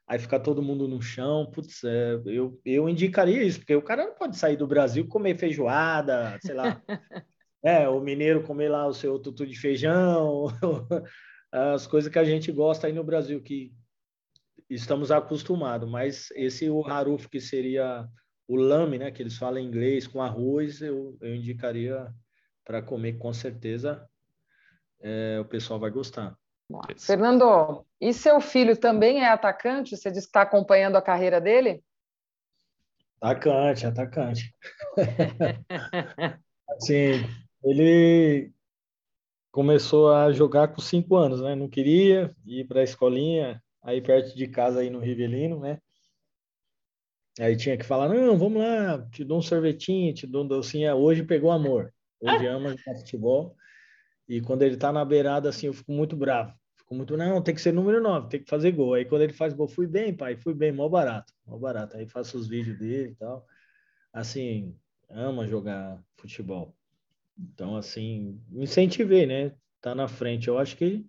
[0.07, 4.07] aí fica todo mundo no chão, putz, é, eu, eu indicaria isso, porque o cara
[4.07, 6.81] não pode sair do Brasil comer feijoada, sei lá,
[7.65, 10.49] é, o mineiro comer lá o seu tutu de feijão,
[11.51, 13.73] as coisas que a gente gosta aí no Brasil, que
[14.69, 18.07] estamos acostumados, mas esse o haruf, que seria
[18.47, 22.13] o lame, né, que eles falam em inglês, com arroz, eu, eu indicaria
[22.65, 24.07] para comer com certeza,
[25.01, 26.37] é, o pessoal vai gostar.
[26.99, 29.97] Fernando, e seu filho também é atacante?
[29.97, 31.83] Você disse que está acompanhando a carreira dele?
[33.21, 34.55] Atacante, atacante.
[36.69, 37.25] assim,
[37.65, 38.53] ele
[39.51, 41.55] começou a jogar com cinco anos, né?
[41.55, 45.79] Não queria ir para a escolinha, aí perto de casa, aí no Rivelino, né?
[47.39, 50.95] Aí tinha que falar, não, vamos lá, te dou um sorvetinho, te dou um docinho.
[50.95, 53.57] Hoje pegou amor, hoje ama jogar futebol.
[54.29, 56.55] E quando ele tá na beirada, assim, eu fico muito bravo.
[56.77, 58.95] Fico muito, não, tem que ser número 9, tem que fazer gol.
[58.95, 61.97] Aí quando ele faz gol, fui bem, pai, fui bem, mó barato, mó barato.
[61.97, 63.47] Aí faço os vídeos dele e tal.
[64.13, 64.77] Assim,
[65.11, 66.75] ama jogar futebol.
[67.39, 69.53] Então, assim, incentivei, né?
[69.81, 70.49] Tá na frente.
[70.49, 71.07] Eu acho que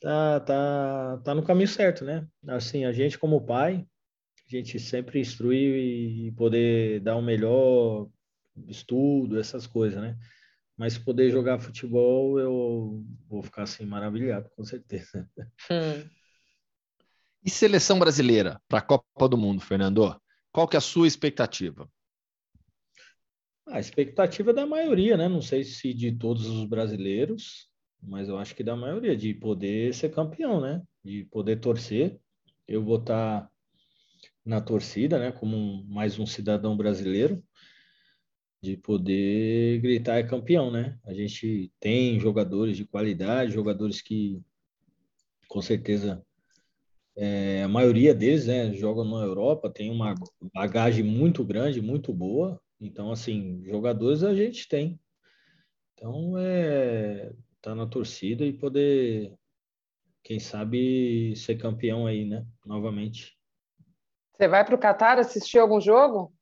[0.00, 2.26] tá, tá, tá no caminho certo, né?
[2.48, 3.86] Assim, a gente como pai,
[4.46, 8.08] a gente sempre instrui e poder dar um melhor
[8.66, 10.18] estudo, essas coisas, né?
[10.76, 15.28] Mas poder jogar futebol, eu vou ficar assim maravilhado, com certeza.
[15.70, 16.08] Hum.
[17.44, 20.20] E seleção brasileira para a Copa do Mundo, Fernando?
[20.52, 21.88] Qual que é a sua expectativa?
[23.70, 25.28] A expectativa é da maioria, né?
[25.28, 27.68] Não sei se de todos os brasileiros,
[28.02, 30.82] mas eu acho que da maioria, de poder ser campeão, né?
[31.04, 32.18] De poder torcer.
[32.66, 33.48] Eu vou estar
[34.44, 35.30] na torcida, né?
[35.30, 37.42] Como um, mais um cidadão brasileiro,
[38.60, 40.98] de poder gritar é campeão, né?
[41.04, 44.42] A gente tem jogadores de qualidade, jogadores que,
[45.48, 46.24] com certeza,
[47.16, 50.14] é, a maioria deles né, jogam na Europa, tem uma
[50.52, 54.98] bagagem muito grande, muito boa, então, assim, jogadores a gente tem.
[55.94, 59.34] Então, é tá na torcida e poder,
[60.22, 62.46] quem sabe, ser campeão aí, né?
[62.64, 63.38] Novamente.
[64.32, 66.34] Você vai para o Catar assistir algum jogo?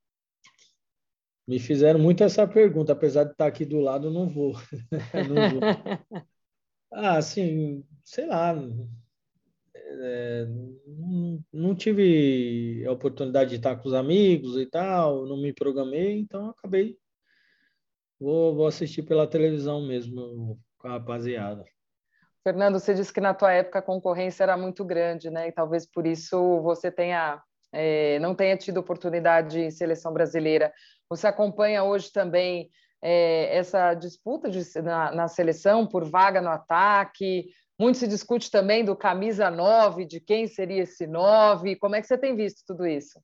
[1.46, 4.53] Me fizeram muito essa pergunta, apesar de estar aqui do lado, não vou.
[5.29, 5.61] não vou.
[6.92, 8.55] ah, assim, sei lá,
[9.90, 10.46] é,
[10.87, 16.18] não, não, tive a oportunidade de estar com os amigos e tal, não me programei,
[16.18, 16.96] então acabei.
[18.20, 21.64] Vou, vou assistir pela televisão mesmo com a rapaziada.
[22.42, 25.48] Fernando, você disse que na tua época a concorrência era muito grande, né?
[25.48, 30.72] E talvez por isso você tenha é, não tenha tido oportunidade em seleção brasileira.
[31.09, 32.70] Você acompanha hoje também
[33.03, 37.46] é, essa disputa de, na, na, seleção por vaga no ataque?
[37.79, 41.77] Muito se discute também do camisa 9, de quem seria esse 9.
[41.77, 43.21] Como é que você tem visto tudo isso?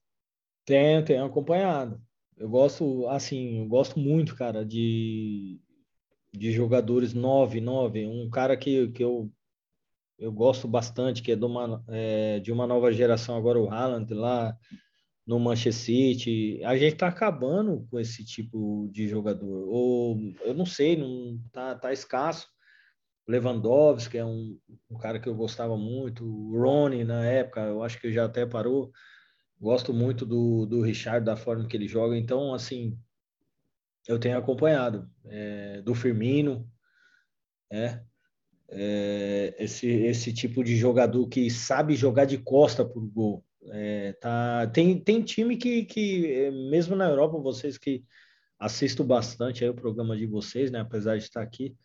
[0.65, 2.01] Tenho, tenho acompanhado.
[2.37, 5.61] Eu gosto, assim, eu gosto muito, cara, de,
[6.33, 8.07] de jogadores 9, 9.
[8.07, 9.29] Um cara que, que eu,
[10.19, 14.15] eu gosto bastante, que é de uma, é, de uma nova geração agora, o Haaland,
[14.15, 14.57] lá
[15.27, 16.61] no Manchester City.
[16.65, 19.69] A gente tá acabando com esse tipo de jogador.
[19.69, 22.54] Ou eu não sei, não tá, tá escasso.
[23.27, 24.59] Lewandowski é um,
[24.91, 26.25] um cara que eu gostava muito.
[26.25, 28.93] O Rony na época, eu acho que já até parou.
[29.61, 32.17] Gosto muito do, do Richard, da forma que ele joga.
[32.17, 32.99] Então, assim,
[34.07, 35.09] eu tenho acompanhado.
[35.27, 36.69] É, do Firmino,
[37.71, 38.01] é,
[38.69, 43.45] é, esse, esse tipo de jogador que sabe jogar de costa por gol.
[43.71, 48.05] É, tá, tem, tem time que, que, é, mesmo na Europa, vocês que
[48.59, 51.77] assisto bastante aí o programa de vocês, né, apesar de estar aqui,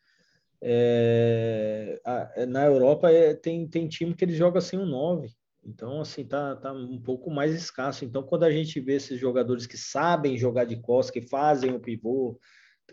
[0.61, 5.29] é, a, na Europa é, tem, tem time que ele joga sem um 9.
[5.65, 8.05] Então, assim, tá, tá um pouco mais escasso.
[8.05, 11.79] Então, quando a gente vê esses jogadores que sabem jogar de costas, que fazem o
[11.79, 12.39] pivô,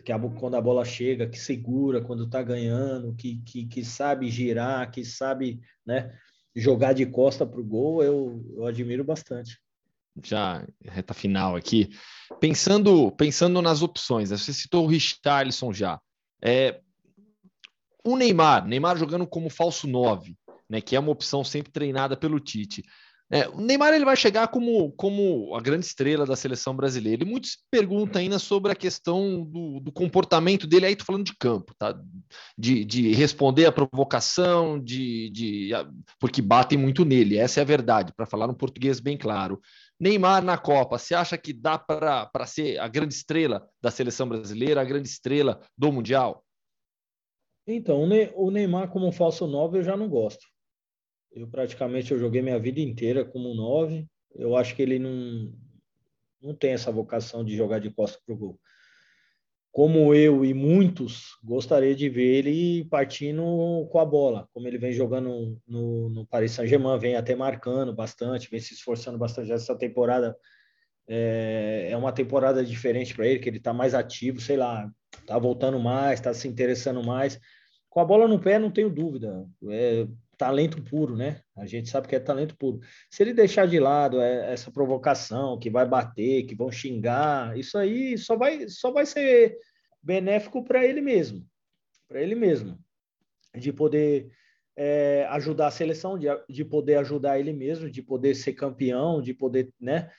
[0.03, 4.29] que a, quando a bola chega, que segura quando tá ganhando, que, que, que sabe
[4.29, 6.13] girar, que sabe, né,
[6.55, 9.59] jogar de costa para o gol, eu, eu admiro bastante.
[10.23, 11.89] Já reta final aqui,
[12.39, 15.99] pensando pensando nas opções, né, você citou o Richarlison já.
[16.41, 16.81] É,
[18.13, 20.35] o Neymar, Neymar jogando como falso 9,
[20.69, 22.83] né, que é uma opção sempre treinada pelo Tite.
[23.29, 27.23] É, o Neymar ele vai chegar como, como a grande estrela da seleção brasileira.
[27.23, 30.85] E muitos perguntam ainda sobre a questão do, do comportamento dele.
[30.85, 31.93] Aí tô falando de campo, tá?
[32.57, 35.71] De, de responder a provocação, de, de
[36.21, 37.37] porque batem muito nele.
[37.37, 39.59] Essa é a verdade, para falar um português bem claro.
[39.99, 44.79] Neymar na Copa, você acha que dá para ser a grande estrela da seleção brasileira,
[44.79, 46.46] a grande estrela do Mundial?
[47.67, 50.45] Então, o Neymar como falso 9 eu já não gosto.
[51.31, 54.07] Eu praticamente eu joguei minha vida inteira como nove.
[54.33, 55.53] Eu acho que ele não,
[56.41, 58.59] não tem essa vocação de jogar de costa para o gol.
[59.69, 64.91] Como eu e muitos, gostaria de ver ele partindo com a bola, como ele vem
[64.91, 69.51] jogando no, no Paris Saint-Germain, vem até marcando bastante, vem se esforçando bastante.
[69.51, 70.35] Essa temporada
[71.07, 75.37] é, é uma temporada diferente para ele, que ele está mais ativo, sei lá, está
[75.37, 77.39] voltando mais, está se interessando mais.
[77.97, 79.49] Com a bola no pé, não tenho dúvida.
[79.71, 80.07] É,
[80.37, 81.41] talento puro, né?
[81.55, 82.79] A gente sabe que é talento puro.
[83.09, 87.75] Se ele deixar de lado é, essa provocação, que vai bater, que vão xingar, isso
[87.75, 89.57] aí só vai, só vai ser
[89.99, 91.43] benéfico para ele mesmo,
[92.07, 92.77] para ele mesmo,
[93.55, 94.31] de poder
[94.75, 99.33] é, ajudar a seleção, de, de poder ajudar ele mesmo, de poder ser campeão, de
[99.33, 100.11] poder, né?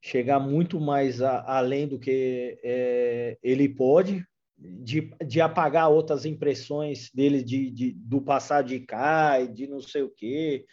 [0.00, 4.24] Chegar muito mais a, além do que é, ele pode,
[4.58, 9.80] de, de apagar outras impressões dele de, de, do passar de cá e de não
[9.80, 10.64] sei o quê.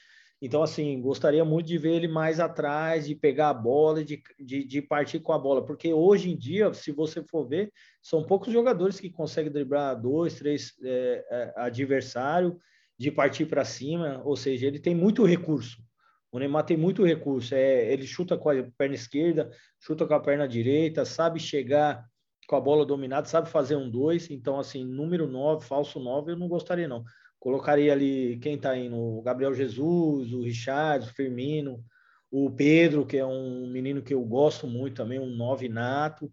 [0.42, 4.22] Então, assim, gostaria muito de ver ele mais atrás, de pegar a bola e de,
[4.38, 8.26] de, de, partir com a bola, porque hoje em dia, se você for ver, são
[8.26, 12.58] poucos jogadores que conseguem driblar dois, três é, é, adversário,
[13.00, 15.82] de partir para cima, ou seja, ele tem muito recurso.
[16.30, 20.20] O Neymar tem muito recurso, é, ele chuta com a perna esquerda, chuta com a
[20.20, 22.06] perna direita, sabe chegar
[22.48, 24.30] com a bola dominada, sabe fazer um dois.
[24.30, 27.04] Então, assim, número 9, falso 9, eu não gostaria, não.
[27.40, 31.84] Colocaria ali quem tá indo, o Gabriel Jesus, o Richard, o Firmino,
[32.32, 36.32] o Pedro, que é um menino que eu gosto muito também, um 9 nato.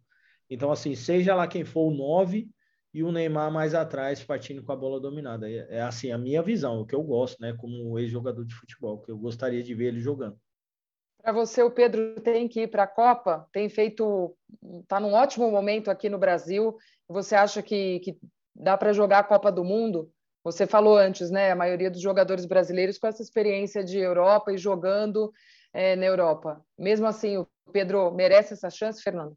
[0.49, 2.49] Então, assim, seja lá quem for o 9
[2.93, 5.49] e o Neymar mais atrás, partindo com a bola dominada.
[5.49, 9.01] É, é assim, a minha visão, o que eu gosto, né, como ex-jogador de futebol,
[9.01, 10.39] que eu gostaria de ver ele jogando.
[11.23, 14.35] Para você, o Pedro tem que ir para a Copa, tem feito,
[14.83, 16.77] está num ótimo momento aqui no Brasil.
[17.09, 18.19] Você acha que, que
[18.55, 20.11] dá para jogar a Copa do Mundo?
[20.43, 21.51] Você falou antes, né?
[21.51, 25.31] A maioria dos jogadores brasileiros com essa experiência de Europa e jogando
[25.73, 26.65] é, na Europa.
[26.79, 29.37] Mesmo assim, o Pedro merece essa chance, Fernando?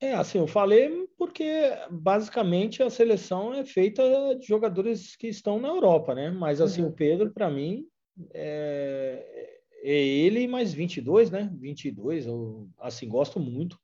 [0.00, 4.02] É, assim, eu falei porque basicamente a seleção é feita
[4.36, 6.30] de jogadores que estão na Europa, né?
[6.30, 6.88] Mas assim, uhum.
[6.88, 7.84] o Pedro, para mim,
[8.32, 11.50] é, ele mais 22, né?
[11.54, 13.78] 22, eu assim gosto muito.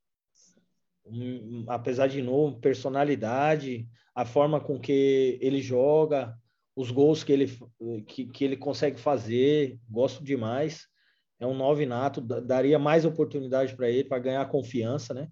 [1.05, 6.35] Um, apesar de novo, personalidade, a forma com que ele joga,
[6.75, 7.47] os gols que ele
[8.07, 10.87] que, que ele consegue fazer, gosto demais.
[11.39, 15.27] É um nove nato, daria mais oportunidade para ele para ganhar confiança, né?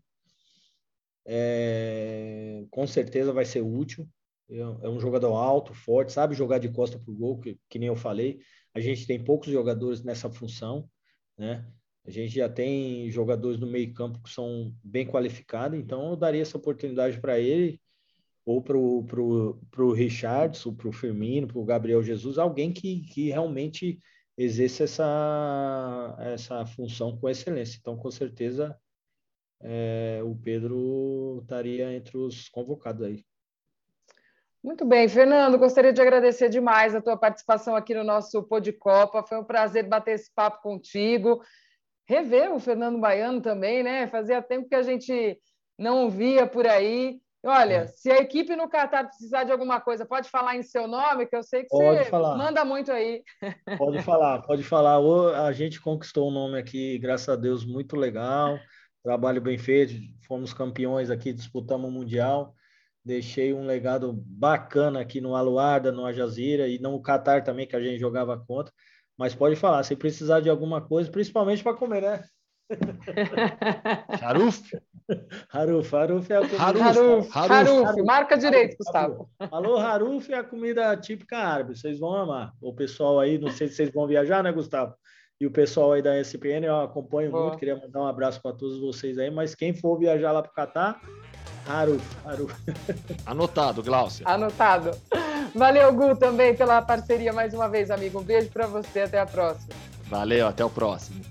[1.25, 4.07] É, com certeza vai ser útil.
[4.49, 7.79] É, é um jogador alto, forte, sabe jogar de costa para o gol, que, que
[7.79, 8.39] nem eu falei.
[8.73, 10.89] A gente tem poucos jogadores nessa função,
[11.37, 11.65] né?
[12.05, 16.41] A gente já tem jogadores no meio campo que são bem qualificados, então eu daria
[16.41, 17.79] essa oportunidade para ele
[18.45, 23.01] ou para o pro, pro Richardson, para o Firmino, para o Gabriel Jesus, alguém que,
[23.01, 23.99] que realmente
[24.37, 27.77] exerça essa, essa função com excelência.
[27.79, 28.77] Então, com certeza,
[29.61, 33.25] é, o Pedro estaria entre os convocados aí.
[34.63, 38.71] Muito bem, Fernando, gostaria de agradecer demais a tua participação aqui no nosso Pô de
[38.71, 39.21] Copa.
[39.21, 41.43] Foi um prazer bater esse papo contigo.
[42.07, 44.07] Rever o Fernando Baiano também, né?
[44.07, 45.37] Fazia tempo que a gente
[45.77, 47.19] não via por aí.
[47.45, 47.87] Olha, é.
[47.87, 51.35] se a equipe no Catar precisar de alguma coisa, pode falar em seu nome, que
[51.35, 52.37] eu sei que pode você falar.
[52.37, 53.21] manda muito aí.
[53.77, 54.97] Pode falar, pode falar.
[55.45, 58.57] A gente conquistou um nome aqui, graças a Deus, muito legal.
[59.03, 59.93] Trabalho bem feito,
[60.25, 62.55] fomos campeões aqui, disputamos o Mundial.
[63.05, 67.81] Deixei um legado bacana aqui no Aluarda, no Ajazira e no Catar também, que a
[67.81, 68.73] gente jogava contra.
[69.17, 72.23] Mas pode falar, se precisar de alguma coisa, principalmente para comer, né?
[74.21, 74.61] Haruf?
[75.49, 76.63] Haruf, Haruf é comida.
[76.63, 78.03] Haruf, Haruf, Haruf, Haruf.
[78.03, 79.29] marca direito, Gustavo.
[79.51, 82.53] Alô, Haruf é a comida típica árabe, vocês vão amar.
[82.61, 84.95] O pessoal aí, não sei se vocês vão viajar, né, Gustavo?
[85.39, 87.43] E o pessoal aí da SPN, eu acompanho Boa.
[87.47, 90.51] muito, queria mandar um abraço para todos vocês aí, mas quem for viajar lá para
[90.51, 91.01] o Catar,
[91.67, 92.53] Haruf, Haruf.
[93.25, 94.27] Anotado, Glaucia.
[94.27, 94.91] Anotado.
[95.55, 98.19] Valeu, Gu, também pela parceria mais uma vez, amigo.
[98.19, 99.73] Um beijo para você, até a próxima.
[100.07, 101.21] Valeu, até o próximo.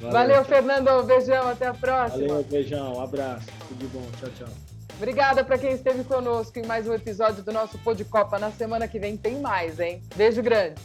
[0.00, 1.02] Valeu, Valeu Fernando.
[1.04, 2.26] Beijão, até a próxima.
[2.26, 3.46] Valeu, beijão, um abraço.
[3.68, 4.06] Tudo de bom.
[4.18, 4.48] Tchau, tchau.
[4.96, 8.38] Obrigada para quem esteve conosco em mais um episódio do nosso Pô de Copa.
[8.38, 10.02] Na semana que vem tem mais, hein?
[10.16, 10.80] Beijo grande.